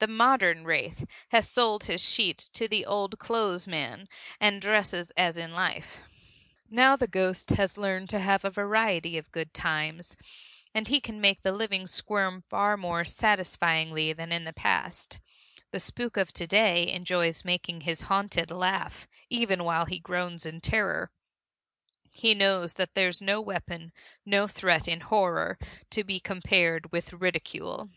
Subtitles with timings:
[0.00, 4.08] The modern wraith has sold his sheet to the old clo'es man,
[4.40, 5.98] and dresses as in life.
[6.68, 10.16] Now the ghost has learned to have a variety of good times,
[10.74, 15.20] and he can make the living squirm far more satisfyingly than in the past.
[15.70, 20.60] The spook of to day enjoys making his haunted laugh even while he groans in
[20.60, 21.12] terror.
[22.10, 23.92] He knows that there's no weapon,
[24.26, 25.60] no threat, in horror,
[25.90, 27.88] to be compared with ridicule.